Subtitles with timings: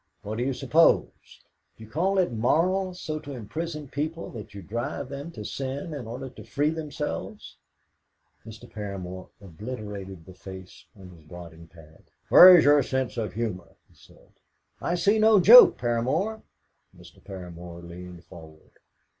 [0.23, 1.43] What do you suppose?"
[1.77, 5.93] "Do you call it moral so to imprison people that you drive them to sin
[5.93, 7.57] in order to free themselves?"
[8.43, 8.67] Mr.
[8.67, 12.01] Paramor obliterated the face on his blotting pad.
[12.29, 14.31] "Where's your sense of humour?" he said.
[14.81, 16.41] "I see no joke, Paramor."
[16.97, 17.23] Mr.
[17.23, 18.71] Paramor leaned forward.